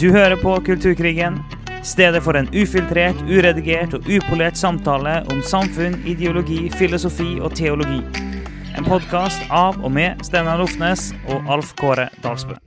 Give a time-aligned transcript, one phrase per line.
[0.00, 1.38] Du hører på Kulturkrigen,
[1.84, 8.02] stedet for en ufiltrert, uredigert og upolert samtale om samfunn, ideologi, filosofi og teologi.
[8.76, 12.58] En podkast av og med Steinar Lofnes og Alf Kåre Dalsbø.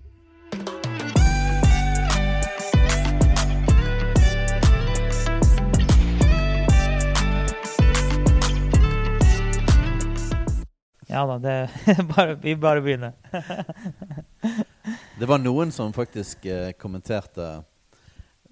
[11.14, 11.70] Ja da, det
[12.16, 13.14] bare, vi bare begynner.
[15.20, 17.64] Det var noen som faktisk eh, kommenterte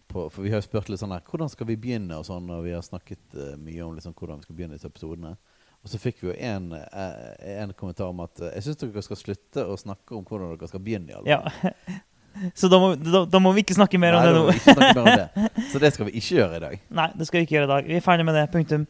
[0.07, 2.17] på, For vi har jo spurt litt sånn her Hvordan skal vi begynne?
[2.20, 4.90] og sånn, og vi har snakket eh, mye om liksom, hvordan vi skal begynne disse
[4.91, 5.35] episodene.
[5.84, 9.03] Og så fikk vi jo en, eh, en kommentar om at eh, jeg syns dere
[9.05, 11.12] skal slutte å snakke om hvordan dere skal begynne.
[11.13, 12.03] i alle Ja.
[12.53, 14.43] Så da må, da, da må vi ikke snakke mer om Nei, det da nå.
[14.45, 15.52] må vi ikke snakke mer om det.
[15.71, 16.76] Så det skal vi ikke gjøre i dag.
[16.99, 17.88] Nei, det skal vi ikke gjøre i dag.
[17.90, 18.43] Vi er ferdig med det.
[18.54, 18.84] Punktum.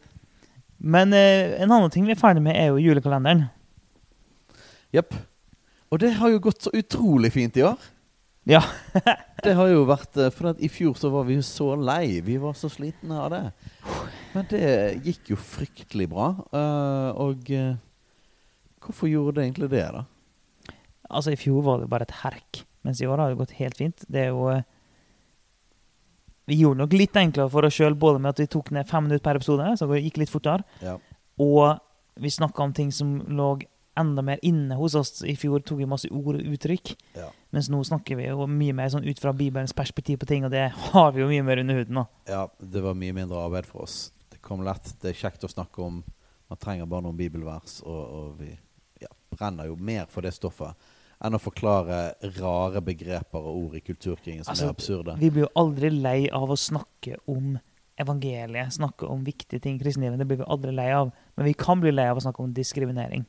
[0.96, 3.46] Men eh, en annen ting vi er ferdig med, er jo julekalenderen.
[4.92, 5.16] Jepp.
[5.92, 7.78] Og det har jo gått så utrolig fint i år.
[8.48, 8.62] Ja.
[9.44, 12.18] Det har jo vært eh, For i fjor så var vi jo så lei.
[12.26, 13.40] Vi var så slitne av det.
[14.34, 14.62] Men det
[15.04, 16.30] gikk jo fryktelig bra.
[16.56, 17.76] eh, og eh,
[18.82, 20.02] hvorfor gjorde det egentlig det, da?
[21.08, 23.78] Altså, i fjor var det bare et herk, mens i år har det gått helt
[23.78, 24.02] fint.
[24.10, 24.48] Det er jo
[26.48, 29.04] Vi gjorde nok litt enklere for oss sjøl, både med at vi tok ned fem
[29.04, 30.94] minutter per episode, så det gikk litt fortere, Ja.
[31.38, 31.78] og
[32.18, 33.50] vi snakka om ting som lå
[33.98, 35.22] enda mer inne hos oss.
[35.26, 37.28] I fjor tok vi masse ord og uttrykk, Ja.
[37.52, 40.50] mens nå snakker vi jo mye mer sånn ut fra Bibelens perspektiv på ting, og
[40.54, 42.06] det har vi jo mye mer under huden nå.
[42.28, 44.12] ja, det var mye mindre arbeid for oss.
[44.30, 44.94] Det kom lett.
[45.02, 46.02] Det er kjekt å snakke om.
[46.48, 48.52] Man trenger bare noen bibelvers, og, og vi
[49.02, 50.74] ja, brenner jo mer for det stoffet
[51.20, 55.16] enn å forklare rare begreper og ord i kulturkrigen som Altså, er absurde.
[55.18, 57.56] Vi blir jo aldri lei av å snakke om
[57.98, 60.18] evangeliet, snakke om viktige ting i kristenlivet.
[60.20, 61.10] Det blir vi aldri lei av.
[61.36, 63.24] Men vi kan bli lei av å snakke om diskriminering.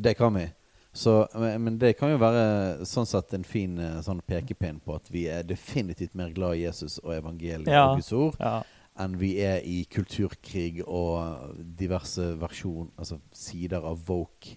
[0.00, 0.46] Det kan vi.
[0.96, 5.10] Så, men det kan jo være sånn sett en fin eh, sånn pekepinn på at
[5.12, 7.90] vi er definitivt mer glad i Jesus og evangeliet Ja.
[7.90, 8.62] og Guds ord Ja.
[9.04, 14.56] enn vi er i kulturkrig og diverse versjon, altså sider av woke.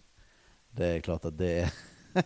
[0.71, 1.73] Det er klart at det er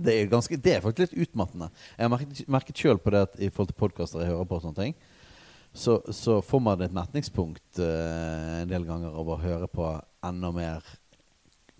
[0.00, 1.68] Det er ganske Det er faktisk litt utmattende.
[1.98, 4.56] Jeg har merket, merket sjøl på det at i forhold til podkaster jeg hører på,
[4.56, 4.96] og sånne ting
[5.74, 9.88] så, så får man et metningspunkt uh, en del ganger av å høre på
[10.24, 10.84] enda mer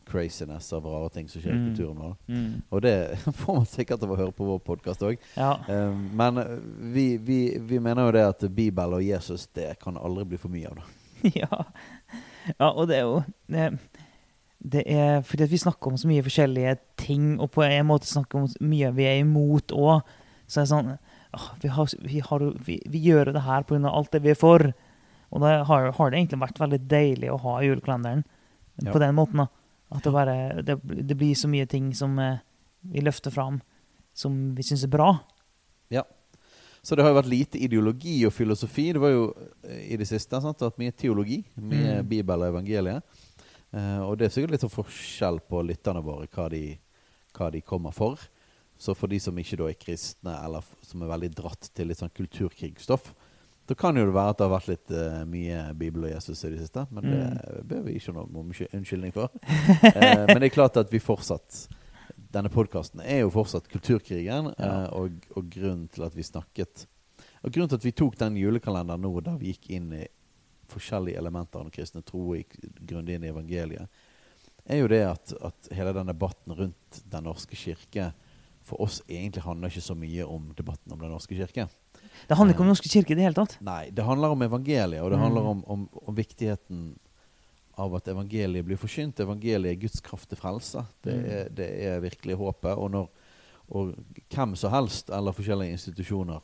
[0.09, 1.67] craziness av rare ting som skjer i Mm.
[1.71, 2.15] kulturen vår.
[2.29, 2.63] Mm.
[2.71, 2.95] Og det
[3.41, 5.19] får man sikkert av å høre på vår podkast òg.
[5.37, 5.53] ja.
[5.69, 6.55] Um, men eh,
[6.95, 10.49] vi, vi, vi mener jo det at Bibel og Jesus det kan aldri bli for
[10.53, 10.77] mye av.
[10.81, 11.35] det.
[11.43, 11.65] ja.
[12.59, 13.71] ja, og det er jo det,
[14.65, 18.09] det er fordi at vi snakker om så mye forskjellige ting, og på en måte
[18.09, 20.03] snakker om så mye vi er imot òg.
[20.47, 20.91] Så er det sånn
[21.35, 23.89] åh, vi, har, vi, har, vi, vi gjør det her pga.
[23.91, 24.69] alt det vi er for.
[25.35, 28.25] Og da har, har det egentlig vært veldig deilig å ha julekalenderen
[28.83, 28.91] Ja.
[28.93, 29.39] på den måten.
[29.39, 29.47] da.
[29.93, 32.41] At det, bare, det, det blir så mye ting som eh,
[32.93, 33.61] vi løfter fram,
[34.17, 35.11] som vi syns er bra.
[35.93, 36.05] Ja.
[36.85, 38.91] Så det har jo vært lite ideologi og filosofi.
[38.93, 39.29] Det var jo
[39.65, 41.43] eh, i det siste sant, vært mye teologi.
[41.57, 42.09] Mye Mm.
[42.09, 43.21] Bibel og evangeliet.
[43.75, 46.79] Eh, og det er sikkert litt sånn forskjell på lytterne våre hva de,
[47.37, 48.21] hva de kommer for.
[48.79, 52.01] Så for de som ikke da er kristne, eller som er veldig dratt til litt
[52.01, 53.13] sånn kulturkrigsstoff,
[53.67, 56.43] da kan jo det være at det har vært litt uh, mye Bibel og Jesus
[56.45, 56.87] i det siste.
[56.91, 57.69] Men det Mm.
[57.71, 59.31] ber vi ikke noe noen unnskyldning for.
[59.33, 61.65] uh, men det er klart at vi fortsatt
[62.35, 64.71] Denne podkasten er jo fortsatt Kulturkrigen, Ja.
[64.85, 66.87] uh, og, og grunnen til at vi snakket
[67.43, 70.05] Og grunnen til at vi tok den julekalenderen nå, der vi gikk inn i
[70.73, 72.57] forskjellige elementer av den kristne tro, og gikk
[72.89, 73.89] grundig inn i evangeliet,
[74.65, 78.11] er jo det at, at hele den debatten rundt Den norske kirke
[78.65, 81.67] for oss egentlig handler ikke så mye om debatten om Den norske kirke.
[82.29, 83.59] Det handler ikke om Norske kirke i det hele tatt.
[83.61, 85.25] Nei, det handler om evangeliet, og det Mm.
[85.25, 86.99] handler om, om, om viktigheten
[87.77, 89.19] av at evangeliet blir forkynt.
[89.21, 90.87] Evangeliet er Guds kraft til frelse.
[91.03, 91.25] Det Mm.
[91.31, 92.77] er, det er virkelig håpet.
[92.79, 93.09] Og når
[93.71, 93.95] og
[94.31, 96.41] hvem som helst eller forskjellige institusjoner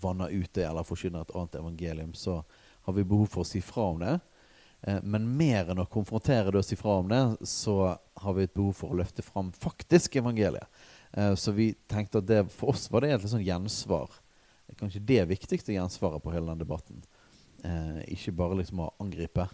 [0.00, 2.42] vanner ut det eller forkynner et annet evangelium, så
[2.86, 4.20] har vi behov for å si fra om det.
[4.86, 8.42] Eh, Men mer enn å konfrontere det og si fra om det, så har vi
[8.42, 10.66] et behov for å løfte fram faktisk evangeliet.
[11.16, 14.10] Eh, Så vi tenkte at det, for oss var det et sånn gjensvar.
[14.78, 17.02] Kanskje det viktigste gjensvaret på hele den debatten.
[17.64, 19.48] Eh, ikke bare liksom å angripe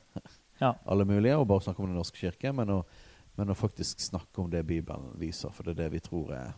[0.61, 0.75] Ja.
[0.87, 2.85] alle mulige og bare snakke om Den norske kirke, men å,
[3.37, 5.51] men å faktisk snakke om det Bibelen viser.
[5.53, 6.53] For det er det vi tror er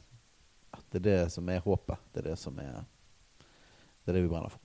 [0.90, 1.98] Det er det som er håpet.
[2.12, 2.84] Det er det som er
[4.04, 4.60] Det er det vi brenner for.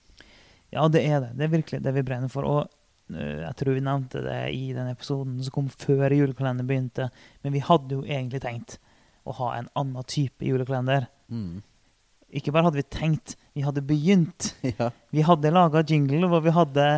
[0.72, 1.30] Ja, det er det.
[1.36, 2.44] Det er virkelig det vi brenner for.
[2.44, 7.10] Og eh, jeg tror vi nevnte det i den episoden som kom før julekalenderen begynte.
[7.42, 8.78] Men vi hadde jo egentlig tenkt
[9.28, 11.06] å ha en annen type julekalender.
[11.28, 11.62] Mm.
[12.36, 14.50] Ikke bare hadde vi tenkt, vi hadde begynt.
[14.78, 14.90] ja.
[15.14, 16.88] Vi hadde laga jingle, og vi hadde,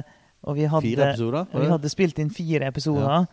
[0.43, 1.47] og vi hadde, Fire episoder?
[1.53, 1.71] vi det?
[1.71, 3.29] hadde spilt inn fire episoder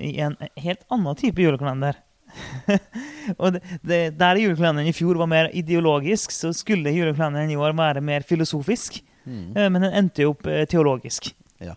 [0.00, 2.00] i en helt annen type julekalender.
[3.38, 7.76] og det, det, der julekalenderen i fjor var mer ideologisk, så skulle julekalenderen i år
[7.78, 9.02] være mer filosofisk.
[9.24, 9.52] Mm.
[9.56, 11.30] Eh, Men den endte jo opp eh, teologisk.
[11.62, 11.76] Ja.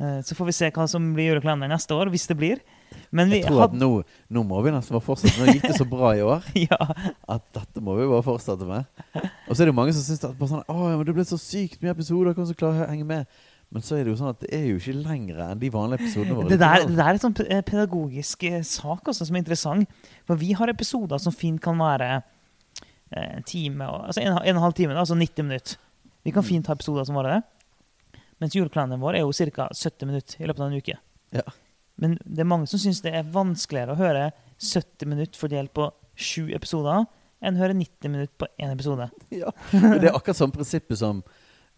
[0.00, 2.62] Eh, Så får vi se hva som blir julekalenderen neste år, hvis det blir.
[3.10, 3.88] Men vi Jeg tror at nå,
[4.36, 5.38] nå må vi nesten bare fortsette.
[5.40, 6.78] Nå gikk det så bra i år ja,
[7.28, 8.88] at dette må vi bare fortsette med.
[9.48, 11.80] Og så er det mange som syns at sånn, Å, men det ble så sykt
[11.84, 12.34] mye episoder.
[12.36, 13.40] Kan som klare å henge med?
[13.68, 16.00] Men så er det jo sånn at det er jo ikke lengre enn de vanlige
[16.06, 16.48] episodene våre.
[16.48, 17.34] det der, det der er en sånn
[17.68, 19.90] pedagogisk eh, sak også, som er interessant.
[20.24, 24.48] For vi har episoder som fint kan være eh, en time, altså en, en og
[24.54, 25.76] en halv time, da, altså 90 minutter.
[26.24, 26.48] Vi kan Mm.
[26.48, 28.22] fint ha episoder som varer det.
[28.40, 29.68] Mens julekalenderen vår er jo ca.
[29.74, 30.96] 70 minutter i løpet av en uke.
[31.36, 31.44] Ja.
[31.98, 34.28] Men det er mange som syns det er vanskeligere å høre
[34.62, 37.04] 70 minutter fordelt på sju episoder
[37.42, 39.10] enn å høre 90 minutter på én episode.
[39.42, 39.50] Ja.
[39.72, 41.20] Det er akkurat samme prinsippet som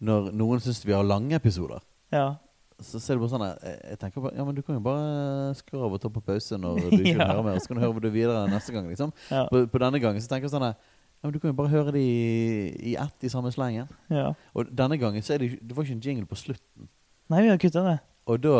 [0.01, 1.81] når noen syns vi har lange episoder.
[2.13, 2.35] Ja.
[2.81, 5.51] Så ser du bare sånn jeg, jeg tenker bare, ja, men du kan jo bare
[5.59, 7.27] skru av og ta på pause når du ikke Ja.
[7.29, 9.11] hører mer, så kan du høre det videre neste gang, liksom.
[9.29, 9.43] Ja.
[9.51, 10.79] På, på denne gangen så tenker jeg sånn at,
[11.21, 13.85] ja, men du kan jo bare høre det i, i ett i samme slengen.
[14.09, 14.31] ja.
[14.57, 16.89] Og denne gangen så er det, det var ikke en jingle på slutten.
[17.29, 17.99] Nei, vi har kutta det.
[18.25, 18.55] Og da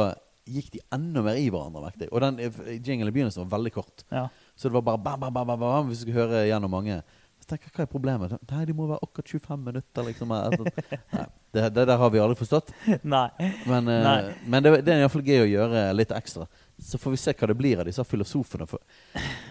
[0.57, 2.11] gikk de enda mer i hverandre, merket jeg.
[2.11, 2.39] Og den
[2.85, 4.05] jinglen i begynnelsen var veldig kort.
[4.11, 4.27] Ja.
[4.55, 7.01] Så det var bare bam, bam, bam, bam, hvis du skulle høre gjennom mange.
[7.41, 8.33] Så tenker jeg, hva er problemet?
[8.51, 10.33] Nei, de må være akkurat 25 minutter, liksom.
[10.33, 11.23] Nei,
[11.55, 12.69] det, det der har vi aldri forstått.
[13.15, 13.27] Nei.
[13.65, 14.35] Men, eh, Nei.
[14.45, 16.45] men det, det er iallfall gøy å gjøre litt ekstra.
[16.81, 18.67] Så får vi se hva det blir av disse filosofene.
[18.69, 18.83] For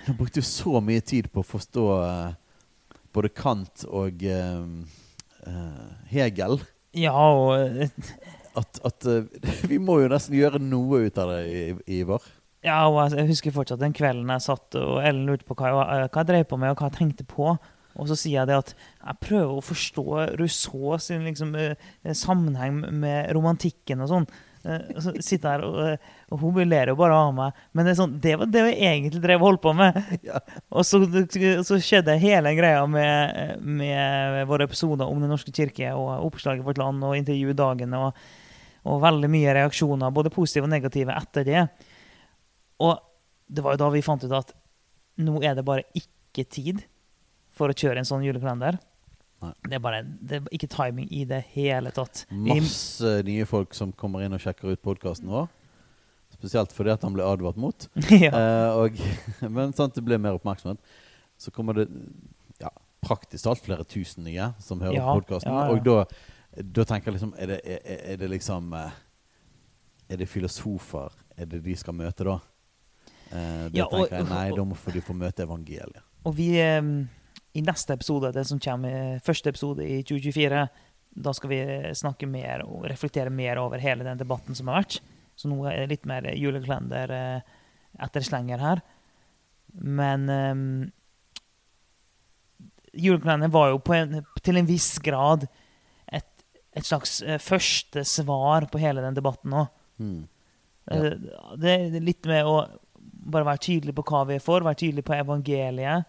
[0.06, 2.38] de brukte jo så mye tid på å forstå eh,
[3.10, 4.62] både Kant og uh,
[5.50, 6.60] uh, Hegel.
[6.94, 7.82] Ja, og
[8.58, 9.24] At, at eh,
[9.70, 11.42] vi må jo nesten gjøre noe ut av det,
[11.86, 12.24] I- vår
[12.66, 15.70] Ja, og jeg- jeg husker fortsatt den kvelden jeg satt og Ellen lurte på hva
[15.70, 17.54] jeg, hva jeg drev på med, og hva jeg tenkte på.
[17.96, 20.04] Og så sier jeg det at jeg prøver å forstå
[20.38, 21.74] Rousseau sin liksom, eh,
[22.14, 24.28] sammenheng med romantikken og sånn.
[24.64, 27.60] Eh, så sitter jeg her, og, eh, og hun ler jo bare av meg.
[27.76, 30.00] Men det, sånn, det var det vi egentlig drev og holdt på med.
[30.30, 30.40] Ja.
[30.76, 31.00] Og så,
[31.66, 36.80] så skjedde hele greia med, med våre episoder om Den norske kirke og oppslaget Vårt
[36.80, 38.20] Land og intervjudagene og,
[38.84, 41.64] og veldig mye reaksjoner, både positive og negative, etter det.
[42.84, 43.00] Og
[43.50, 44.54] det var jo da vi fant ut at
[45.20, 46.84] nå er det bare ikke tid
[47.56, 48.78] for å kjøre en sånn julekalender.
[49.40, 52.26] Det er bare det er ikke timing i det hele tatt.
[52.30, 55.48] Masse nye folk som kommer inn og sjekker ut podkasten vår.
[56.36, 57.86] Spesielt fordi at han ble advart mot.
[58.24, 58.30] ja.
[58.30, 59.00] Eh, og,
[59.54, 60.80] men sånn at det ble mer oppmerksomhet.
[61.40, 61.86] Så kommer det
[62.60, 62.70] ja,
[63.04, 65.56] praktisk talt flere tusen nye som hører Ja, podkasten.
[65.72, 66.04] Og da,
[66.60, 68.98] da tenker jeg liksom Er det, er, er det liksom eh,
[70.12, 72.36] Er det filosofer Er det de skal møte da?
[73.30, 76.04] Eh, det tenker jeg nei, da må de få møte evangeliet.
[76.28, 76.82] Og vi eh,
[77.52, 80.66] I neste episode, det som kommer første episode i 2024,
[81.10, 81.60] da skal vi
[81.98, 85.00] snakke mer og reflektere mer over hele den debatten som har vært.
[85.34, 87.58] Så nå er det litt mer julekalender eh,
[88.60, 88.82] her.
[89.72, 90.90] Men um,
[92.92, 95.46] julekalenderen var jo på en, til en viss grad
[96.10, 96.44] et,
[96.76, 99.72] et slags eh, første svar på hele den debatten òg.
[99.98, 100.22] Mm.
[100.90, 101.10] Eh,
[101.60, 102.56] Det er litt med å
[103.30, 106.08] bare være tydelig på hva vi er for, være tydelig på evangeliet.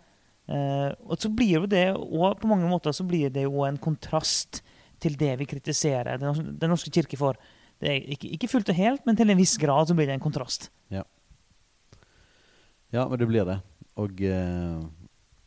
[0.51, 4.62] Eh, og så blir det, og på mange måter så blir det jo en kontrast
[5.01, 7.39] til det vi kritiserer Den norske, den norske kirke for.
[7.81, 10.18] Det er ikke, ikke fullt og helt, men til en viss grad så blir det
[10.19, 10.69] en kontrast.
[12.92, 13.62] Ja, men det blir det.
[14.01, 14.84] Og, eh,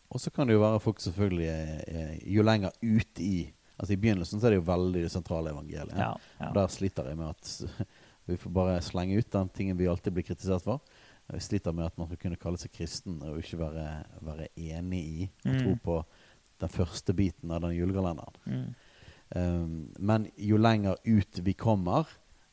[0.09, 3.99] og så kan det jo være folk selvfølgelig eh, Jo lenger ut i Altså I
[3.99, 5.97] begynnelsen så er det jo veldig det sentrale evangeliet.
[5.99, 6.51] Ja, ja.
[6.55, 7.87] Der sliter jeg med at
[8.31, 10.79] vi får bare slenge ut den tingen vi alltid blir kritisert for.
[11.33, 13.87] Jeg sliter med at man skal kunne kalle seg kristen og ikke være,
[14.25, 15.61] være enig i og Mm.
[15.63, 16.05] tro på
[16.61, 18.37] den første biten av den julekalenderen.
[18.47, 18.75] Mm.
[19.35, 22.07] Um, men jo lenger ut vi kommer,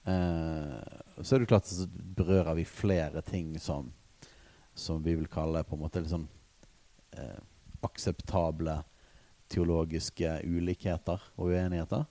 [0.08, 0.80] uh,
[1.22, 3.92] så er det klart så berører vi flere ting som,
[4.74, 6.28] som vi vil kalle på en måte sånn
[7.12, 7.38] eh,
[7.84, 8.80] akseptable
[9.52, 12.08] teologiske ulikheter og uenigheter.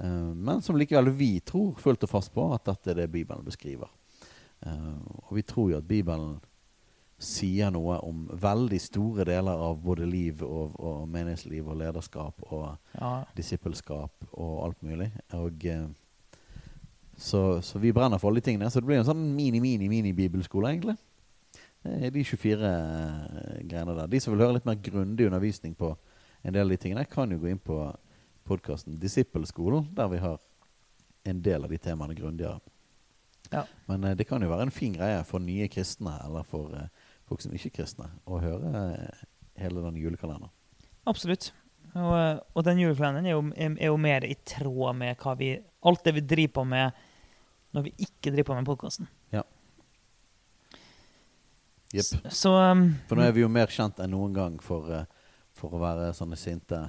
[0.00, 3.44] Uh, men som likevel vi tror fullt og fast på at dette er det Bibelen
[3.44, 3.92] beskriver.
[4.66, 4.94] Eh,
[5.26, 6.38] og vi tror jo at Bibelen
[7.20, 12.70] sier noe om veldig store deler av både liv og, og menighetsliv og lederskap og
[12.96, 13.10] ja.
[13.36, 15.10] disippelskap og alt mulig.
[15.36, 15.86] Og eh,
[17.20, 18.70] så, så vi brenner for alle de tingene.
[18.72, 20.96] Så det blir en sånn mini-mini-mini-bibelskole, egentlig.
[21.84, 24.08] Er de 24 eh, greiene der.
[24.08, 25.92] De som vil høre litt mer grundig undervisning på
[26.40, 27.82] en del av de tingene, kan jo gå inn på
[28.48, 30.40] podkasten Disippelskolen, der vi har
[31.28, 32.60] en del av de temaene grundigere.
[33.50, 33.64] Ja.
[33.90, 36.90] Men eh, det kan jo være en fin greie for nye kristne, eller for eh,
[37.28, 39.22] folk som ikke er kristne, å høre eh,
[39.62, 40.52] hele den julekalenderen.
[41.10, 41.50] Absolutt.
[41.90, 45.54] Og, og den julekalenderen er jo, er, jo mer i tråd med hva vi,
[45.86, 47.06] alt det vi driver på med
[47.74, 49.10] når vi ikke driver på med podkasten.
[49.34, 49.42] Ja.
[51.94, 52.22] Jepp.
[52.46, 54.86] Um, For nå er vi jo mer kjent enn noen gang for,
[55.58, 56.84] for å være sånne sinte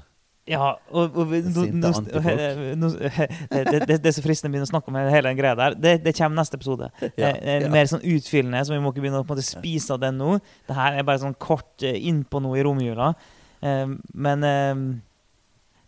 [0.49, 2.89] Ja, og, og nå- nå-
[3.51, 5.75] det, det, er så fristende å begynne å snakke om hele den greia der.
[5.77, 6.89] Det, det kommer neste episode.
[7.13, 7.69] Ja, Eh, eh, ja.
[7.71, 10.39] Mer sånn utfyllende, så vi må ikke begynne å måte spise av den nå.
[10.67, 13.11] Det her er bare sånn kort eh, innpå noe i romjula.
[13.61, 14.41] Men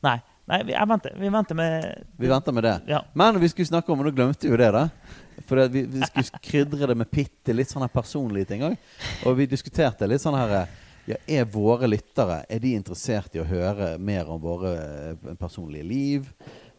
[0.04, 0.18] Nei.
[0.46, 1.16] nei vi, jeg venter.
[1.18, 2.76] Vi venter med Vi venter med det.
[2.94, 3.02] Ja.
[3.18, 4.86] Men vi skulle snakke om, og nå glemte vi jo det, da.
[5.50, 8.76] For vi, vi skulle krydre det med bitte litt sånne personlige ting òg.
[9.26, 10.68] Og vi diskuterte litt sånn her
[11.10, 14.76] ja, Er våre lyttere Er de interessert i å høre mer om våre
[15.14, 16.30] eh, personlige liv?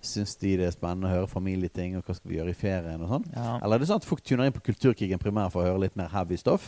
[0.04, 3.00] Syns de det er spennende å høre familieting, og hva skal vi gjøre i ferien?
[3.00, 3.22] og sånn?
[3.32, 3.54] Ja.
[3.56, 5.96] Eller er det sånn at folk tuner inn på Kulturkrigen primært for å høre litt
[5.96, 6.66] mer heavy stoff?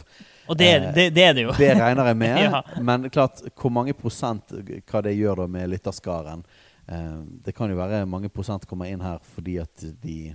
[0.48, 1.52] Og det, Eh, det, det er det jo.
[1.58, 2.38] Det regner jeg med.
[2.46, 2.62] Ja.
[2.80, 4.54] Men klart, hvor mange prosent
[4.88, 6.46] hva det gjør da med lytterskaren
[6.88, 10.34] eh, Det kan jo være mange prosent kommer inn her fordi at de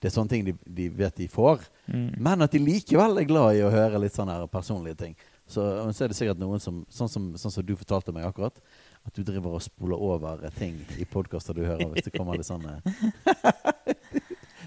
[0.00, 1.62] Det er sånne ting de, de vet de får.
[1.92, 2.08] Mm.
[2.24, 5.14] Men at de likevel er glad i å høre litt sånne personlige ting.
[5.46, 8.24] Så, men så er det sikkert noen som sånn, som sånn som du fortalte meg
[8.24, 8.56] akkurat,
[9.04, 12.48] at du driver og spoler over ting i podkaster du hører hvis det kommer litt
[12.48, 12.64] sånn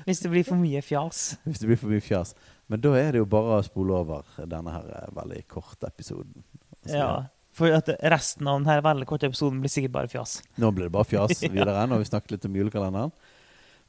[0.08, 1.34] Hvis det blir for mye fjas.
[1.44, 2.30] Hvis det blir for mye fjas.
[2.72, 6.46] Men da er det jo bare å spole over denne her eh, veldig korte episoden.
[6.84, 7.10] Altså, Ja.
[7.58, 10.38] For resten av denne veldig korte episoden blir sikkert bare fjas.
[10.62, 11.74] Nå blir det bare fjas videre.
[11.90, 13.12] Nå har vi snakket litt om julekalenderen.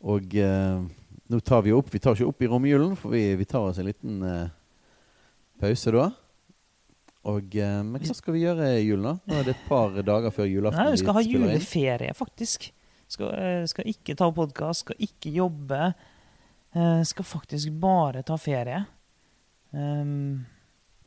[0.08, 0.86] Og eh,
[1.28, 3.78] nå tar vi opp Vi tar ikke opp i romjulen, for vi, vi tar oss
[3.82, 4.48] en liten eh,
[5.60, 6.08] pause da.
[7.28, 9.14] Og eh, Men hva skal vi gjøre i julen, da?
[9.28, 10.80] Nå er det et par dager før julaften.
[10.80, 12.70] Nei, vi skal ha juleferie, faktisk.
[13.08, 15.82] Skal, eh, skal ikke ta podkast, skal ikke jobbe.
[16.76, 18.84] Eh, skal faktisk bare ta ferie.
[19.72, 20.46] Um,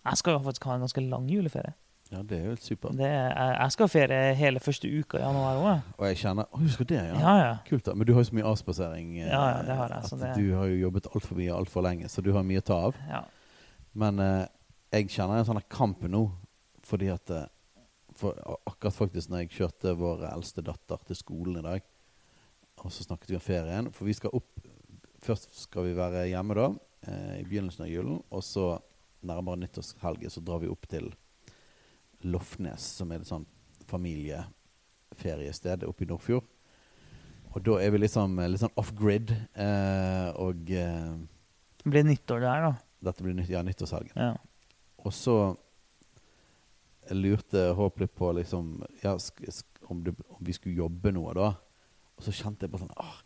[0.06, 1.74] jeg skal jo faktisk ha en ganske lang juleferie.
[2.12, 3.00] Ja, det er jo helt supert.
[3.00, 5.92] Er, jeg skal ha ferie hele første uka i januar òg.
[5.96, 7.20] Og jeg kjenner Å, husker det, ja?
[7.22, 7.54] Ja, ja.
[7.70, 7.94] Kult, da.
[7.96, 9.14] Men du har jo så mye avspasering.
[9.22, 11.86] Ja, ja, det har jeg, så At det- du har jo jobbet altfor mye altfor
[11.88, 12.96] lenge, så du har mye å ta av.
[13.10, 13.22] ja.
[13.94, 14.46] Men eh,
[14.92, 16.26] jeg kjenner en sånn kamp nå,
[16.88, 17.50] fordi at eh,
[18.18, 18.36] for,
[18.68, 21.86] Akkurat faktisk når jeg kjørte vår eldste datter til skolen i dag,
[22.82, 24.64] og så snakket vi om ferien For vi skal opp
[25.22, 26.68] Først skal vi være hjemme da,
[27.06, 28.72] eh, i begynnelsen av julen, og så
[29.22, 31.12] nærmere nyttårshelgen så drar vi opp til
[32.26, 33.46] Lofnes, som er et sånn
[33.90, 36.48] familieferiested oppe i Nordfjord.
[37.52, 41.14] Og da er vi liksom eh, litt sånn off-grid, eh, og eh,
[41.84, 42.72] Det blir nyttår der, da.
[43.10, 44.16] dette blir nytt, ja, nyttårshelgen.
[44.16, 44.34] Ja.
[45.02, 45.36] Og så
[47.12, 49.16] lurte Håp litt på liksom, ja,
[49.90, 51.52] om, det, om vi skulle jobbe noe da.
[52.18, 53.22] Og så kjente jeg bare sånn ah,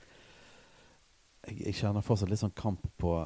[1.50, 3.18] jeg, jeg kjenner fortsatt litt sånn kamp på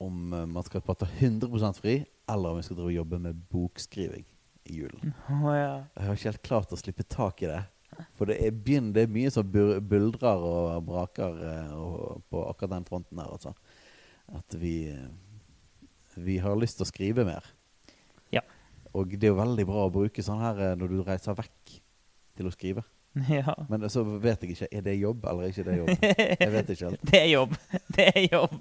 [0.00, 3.42] om eh, man skal ta 100 fri, eller om vi skal drive og jobbe med
[3.52, 4.24] bokskriving
[4.70, 5.12] i julen.
[5.28, 5.84] Oh, ja.
[5.96, 7.60] Jeg har ikke helt klart å slippe tak i det.
[8.16, 12.78] For det er, begynner, det er mye som buldrer og braker eh, og, på akkurat
[12.78, 13.34] den fronten her.
[13.34, 13.52] Altså.
[14.38, 14.94] At vi,
[16.24, 17.46] vi har lyst til å skrive mer.
[18.34, 18.42] Ja.
[18.94, 21.76] Og det er jo veldig bra å bruke sånn her eh, når du reiser vekk
[22.38, 22.84] til å skrive.
[23.40, 23.54] ja.
[23.70, 26.04] Men så vet jeg ikke er det jobb eller er ikke det jobb.
[26.44, 27.06] Jeg vet ikke helt.
[27.10, 27.56] Det er jobb.
[27.96, 28.54] Det er jobb.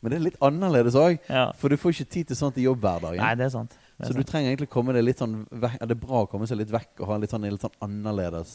[0.00, 1.18] Men det er litt annerledes òg.
[1.28, 1.50] Ja.
[1.60, 3.20] For du får ikke tid til sånt i jobbhverdagen.
[3.20, 3.74] Nei, det er sant.
[3.98, 6.22] Det er Så du trenger egentlig komme deg litt sånn vekk, er Det er bra
[6.24, 8.54] å komme seg litt vekk og ha litt sånn, litt sånn annerledes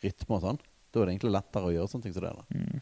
[0.00, 0.60] rytme og sånn.
[0.88, 2.32] Da er det egentlig lettere å gjøre sånne ting som det.
[2.38, 2.80] da Mm.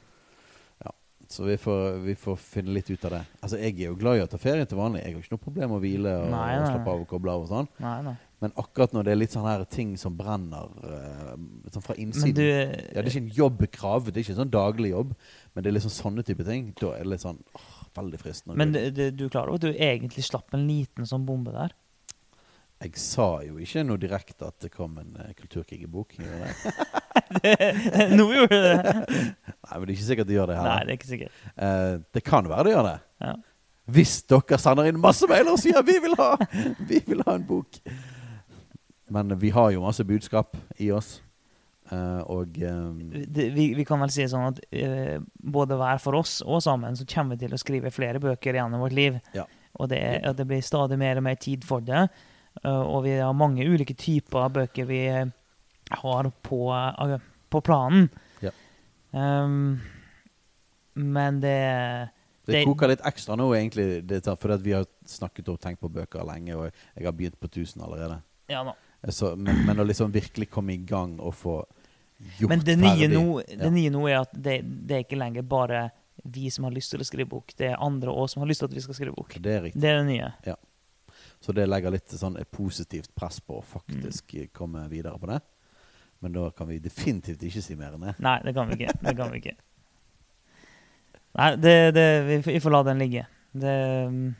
[1.30, 3.22] Så vi får, vi får finne litt ut av det.
[3.40, 5.02] Altså Jeg er jo glad i å ta ferie til vanlig.
[5.04, 7.34] Jeg har ikke noe problem med å hvile og, Nei, og slappe av og koble
[7.34, 7.44] av.
[7.46, 8.14] og sånn Nei, nei.
[8.44, 11.30] Men akkurat når det er litt sånn her ting som brenner eh,
[11.72, 14.52] sånn fra innsiden du Ja, Det er ikke en jobbkrav, det er ikke en sånn
[14.52, 15.14] daglig jobb,
[15.54, 16.74] men det er liksom sånne type ting.
[16.80, 18.58] Da er det litt sånn åh, veldig fristende.
[18.60, 21.72] Men du, det, du klarer jo at du egentlig slapp en liten sånn bombe der?
[22.84, 26.18] Jeg sa jo ikke noe direkte at det kom en uh, kulturkrigerbok.
[28.18, 28.94] Nå gjorde du det!
[29.64, 30.68] Nei, men det er ikke sikkert de gjør det her.
[30.68, 31.42] Nei, det er ikke sikkert.
[31.56, 32.96] Eh, det kan være de gjør det.
[33.24, 33.34] Ja.
[33.94, 36.30] Hvis dere sender inn masse mailer og sier vi vil ha
[36.88, 37.80] Vi vil ha en bok.
[39.12, 41.18] Men vi har jo masse budskap i oss.
[41.92, 46.16] Eh, og eh, Det, vi, vi kan vel si sånn at eh, både hver for
[46.22, 49.20] oss og sammen så kommer vi til å skrive flere bøker gjennom vårt liv.
[49.36, 49.44] Ja.
[49.74, 50.00] Og det,
[50.38, 52.06] det blir stadig mer og mer tid for det.
[52.62, 55.26] Eh, og vi har mange ulike typer av bøker vi eh,
[55.96, 57.18] har på, eh,
[57.50, 58.08] på planen.
[58.42, 58.50] Ja.
[59.12, 59.80] Um,
[60.94, 62.10] men det
[62.46, 64.06] det Det- koker litt ekstra nå, egentlig.
[64.06, 67.12] Det, er for at vi har snakket og tenkt på bøker lenge, og jeg har
[67.12, 68.22] begynt på 1000 allerede.
[68.48, 68.74] Ja.
[69.08, 71.64] Så, men, men å liksom virkelig komme i gang og få
[72.38, 73.70] gjort Men det ferdig det Ja.
[73.70, 75.90] nye nå er at det, det er ikke lenger bare
[76.24, 77.52] vi som har lyst til å skrive bok.
[77.56, 79.34] Det er andre òg som har lyst til at vi skal skrive bok.
[79.40, 79.62] Det er.
[79.72, 80.56] Det er det nye.
[81.40, 84.48] Så det legger litt sånn positivt press på å faktisk Mm.
[84.52, 85.40] komme videre på det.
[86.24, 88.14] Men da kan vi definitivt ikke si mer enn det.
[88.24, 88.94] Nei, det kan vi ikke.
[89.04, 89.54] Det kan vi ikke.
[91.36, 93.26] Nei, det, det, vi, får- vi får la den ligge.
[93.54, 93.74] Det,
[94.08, 94.30] mm,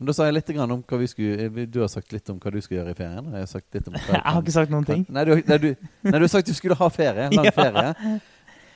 [0.00, 2.52] Men da sa jeg litt om hva vi skulle Du har sagt litt om hva
[2.54, 3.26] du skal gjøre i ferien.
[3.34, 5.02] Jeg har sagt litt om hva Jeg har ikke sagt noen ting.
[5.12, 5.66] Nei, du, nei, du,
[6.06, 7.26] nei, du har sagt du skulle ha ferie.
[7.28, 7.54] En lang Ja.
[7.56, 8.14] ferie.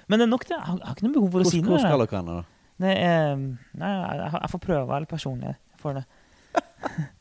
[0.09, 0.52] Men det er nok det.
[0.57, 1.71] Jeg har, jeg har ikke noe behov for å si noe.
[1.73, 2.28] hvor skal dere hen?
[2.28, 2.40] da?
[2.85, 3.37] Det er,
[3.81, 6.04] nei, jeg, jeg får prøve å være litt personlig for det.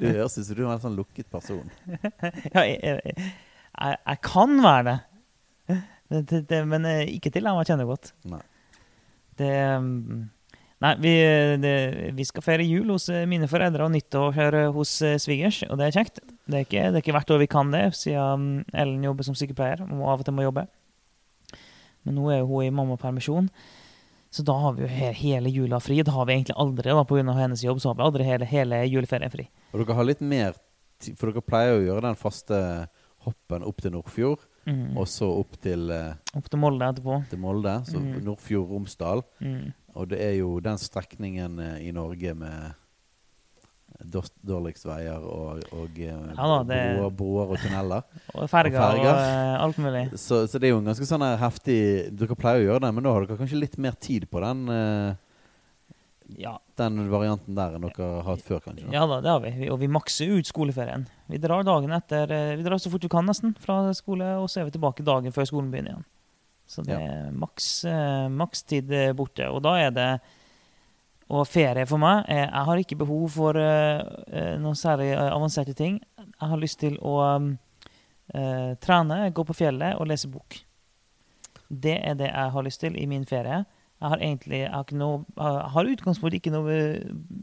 [0.00, 1.70] Du høres ut som du er en sånn lukket person.
[2.54, 4.98] Ja, jeg, jeg, jeg, jeg kan være det.
[6.10, 8.12] det, det, det men eh, ikke til jeg kjenner godt.
[8.28, 8.42] Nei.
[9.40, 10.28] Det um,
[10.80, 11.10] Nei, vi,
[12.16, 15.76] vi skal feire jul hos eh, mine foreldre og nyttår her hos eh, svigers, og
[15.76, 16.22] det er kjekt.
[16.48, 19.28] Det er ikke, det er ikke hvert år vi kan det, siden um, Ellen jobber
[19.28, 20.64] som sykepleier og av og til må jobbe.
[22.08, 23.50] Men nå er hun i mammapermisjon,
[24.30, 26.02] så da har vi jo he hele jula fri.
[26.02, 27.32] Det har vi egentlig aldri da, pga.
[27.34, 27.80] hennes jobb.
[27.80, 29.48] så har vi aldri hele, hele juleferien fri.
[29.72, 30.54] Og dere har litt mer
[31.00, 32.88] tid, For dere pleier å gjøre den faste
[33.24, 34.96] hoppen opp til Nordfjord, Mm.
[34.98, 37.28] og så opp til, eh, Opp til Molde etterpå.
[37.30, 37.72] til Molde.
[37.86, 38.20] Så Mm.
[38.24, 39.22] Nordfjord-Romsdal.
[39.40, 39.72] Mm.
[39.96, 42.74] Og det er jo den strekningen eh, i Norge med
[44.06, 48.04] dårligst veier og, og eh, Ja da, det- broer, broer og tunneler.
[48.34, 49.18] Og ferger og, ferger.
[49.20, 50.04] eh, alt mulig.
[50.18, 51.80] Så, så det er jo en ganske sånn heftig
[52.16, 54.62] Dere pleier å gjøre det, men da har dere kanskje litt mer tid på den,
[54.70, 55.14] uh,
[56.38, 58.86] Ja, den varianten der enn dere har hatt før, kanskje?
[58.94, 59.52] ja da, det har vi.
[59.68, 61.04] Og vi makser ut skoleferien.
[61.28, 64.60] Vi drar dagen etter Vi drar så fort vi kan nesten fra skole, og så
[64.62, 66.06] er vi tilbake dagen før skolen begynner igjen.
[66.70, 69.42] Så det er maks, eh, maks tid eh, borte.
[69.50, 70.10] Og da er det
[71.30, 74.00] Og ferie for meg eh, Jeg har ikke behov for eh,
[74.34, 76.00] eh, noen særlig avanserte ting.
[76.18, 77.20] Jeg har lyst til å
[78.34, 80.58] eh, trene, gå på fjellet og lese bok.
[81.70, 83.62] Det er det jeg har lyst til i min ferie.
[84.00, 86.76] Jeg har egentlig jeg har, noe, jeg har utgangspunktet ikke noe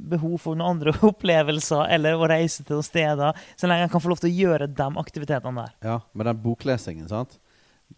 [0.09, 4.03] behov for noen andre opplevelser eller å reise til noen steder, så lenge jeg kan
[4.03, 5.75] få lov til å gjøre de aktivitetene der.
[5.85, 7.37] Ja, med den boklesingen, sant?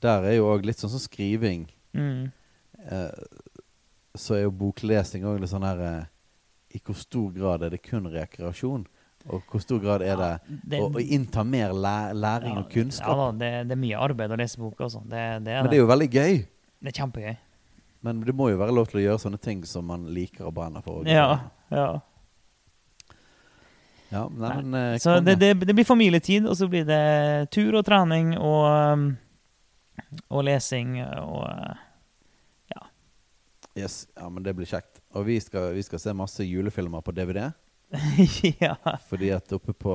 [0.03, 1.69] Der er jo òg litt sånn som skriving.
[1.97, 2.29] Mm.
[2.83, 3.39] Eh,
[4.17, 6.07] så er jo boklesing òg litt sånn her eh,
[6.77, 8.87] I hvor stor grad er det kun rekreasjon?
[9.27, 12.71] Og hvor stor grad er det det, å, å innta mer læ læring ja, og
[12.71, 13.11] kunnskap?
[13.11, 15.03] Ja da, det, det er mye arbeid å lese bok, også.
[15.03, 16.37] Det, det, Men det er jo veldig gøy.
[16.79, 17.35] det er kjempegøy.
[18.07, 20.55] Men det må jo være lov til å gjøre sånne ting som man liker og
[20.55, 21.03] brenner for.
[21.09, 21.89] Ja, ja.
[24.13, 27.75] ja nei, men, eh, Så det, det, det blir familietid, og så blir det tur
[27.75, 29.05] og trening og, um,
[30.31, 31.43] og lesing og
[33.79, 35.01] Yes, ja, men det blir kjekt.
[35.15, 37.49] Og vi skal, vi skal se masse julefilmer på DVD.
[38.59, 38.75] Ja.
[39.09, 39.93] Fordi at oppe på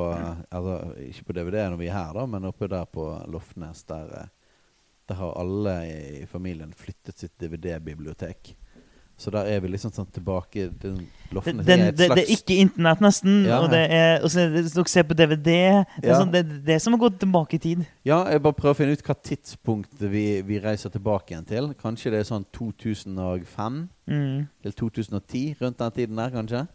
[0.51, 4.11] Altså, ikke på DVD når vi er her, da, men oppe der på Lofnes, der,
[4.19, 4.33] eh,
[5.09, 5.75] der har alle
[6.23, 8.55] i familien flyttet sitt DVD-bibliotek.
[9.17, 10.97] Så der er vi liksom sånn tilbake den,
[11.31, 13.45] Det, den, er et det, det er ikke internett, nesten.
[13.47, 15.39] Ja, Og, det er, og så er dere ser på DVD.
[15.45, 16.17] Det er, Ja.
[16.19, 17.85] sånn, det, det er som å gå tilbake i tid.
[18.05, 21.71] Ja, jeg bare prøver å finne ut hva tidspunkt vi, vi reiser tilbake igjen til.
[21.79, 24.49] Kanskje det er sånn 2005 Mm.
[24.63, 26.67] til 2010, rundt den tiden der, kanskje.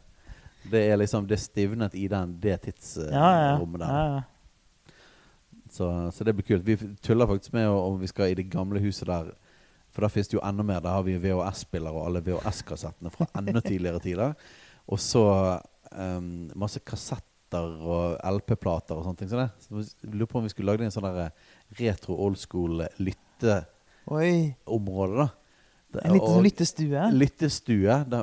[0.71, 2.58] Det er liksom det stivnet i den, det ja.
[2.58, 3.88] tidsrommet der.
[3.88, 4.21] ja, ja.
[5.69, 6.65] Så, så det blir kult.
[6.65, 6.75] Vi
[7.06, 9.28] tuller faktisk med om vi skal i det gamle huset der.
[9.91, 10.80] For der finnes det jo enda mer.
[10.86, 14.34] Der har vi VHS-spillere og alle VHS-kassettene fra enda tidligere tider.
[14.89, 15.23] Og så
[15.91, 19.30] um, masse kassetter og LP-plater og sånne ting.
[19.32, 19.69] Så det, så
[20.06, 21.32] vi lurer på om vi skulle lagd en sånn der
[21.80, 25.28] retro old school lytteområde, da.
[25.91, 27.02] Det- En liten sånn lyttestue.
[27.17, 27.95] Lyttestue.
[28.10, 28.17] Da,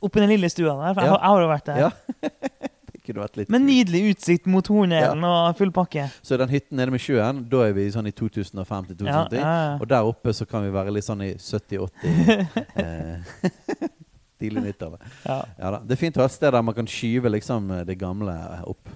[0.00, 0.94] Oppi den lille stua der.
[0.94, 1.76] For jeg, har- jeg har jo vært der.
[1.84, 1.90] ja.
[3.04, 6.06] kunne vært litt Men nydelig utsikt mot Hornelen og full pakke.
[6.24, 9.38] Så den hytten nede med sjøen, da er vi sånn i 2005 til 2010.
[9.38, 9.74] Ja, ja, ja.
[9.78, 12.44] Og der oppe så kan vi være litt sånn i 70-80
[12.84, 13.34] eh,
[14.40, 15.08] Tidlig 90-tallet.
[15.24, 15.38] Ja.
[15.60, 15.72] Ja.
[15.84, 18.34] Det er fint å ha et sted der man kan skyve liksom det gamle
[18.66, 18.88] opp.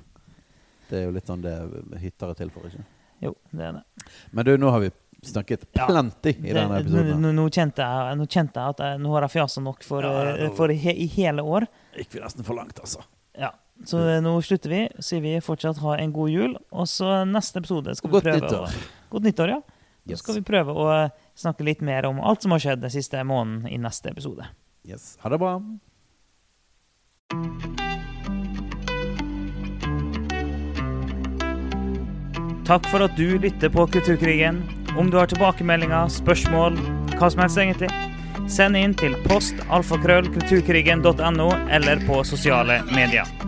[0.89, 1.55] Det er jo litt sånn det
[2.01, 2.83] hytter er til for, ikke
[3.23, 4.09] Jo, det er det.
[4.33, 4.91] Men du, nå har vi
[5.27, 5.87] snakket Ja.
[5.87, 7.21] plenty i denne episoden.
[7.23, 10.07] Nå, nå, kjente jeg, nå kjente jeg at jeg, nå har jeg fjasa nok for,
[10.07, 11.67] Ja, ja, eh, for he, i hele år.
[11.99, 13.03] Gikk vi nesten for langt, altså.
[13.87, 14.81] Så eh, nå slutter vi.
[15.05, 16.57] Sier vi fortsatt ha en god jul.
[16.75, 18.79] Og så neste episode skal vi godt prøve nyttår.
[18.79, 19.61] Å, godt nyttår, ja.
[20.09, 20.23] Så Yes.
[20.23, 23.21] skal vi prøve å eh, snakke litt mer om alt som har skjedd den siste
[23.29, 24.47] måneden i neste episode.
[24.89, 25.19] yes.
[25.21, 25.59] Ha det bra.
[32.69, 34.63] Takk for at du lytter på Kulturkrigen.
[34.99, 36.77] Om du har tilbakemeldinger, spørsmål,
[37.17, 37.89] hva som helst egentlig,
[38.49, 43.48] send inn til post alfakrøll eller på sosiale medier.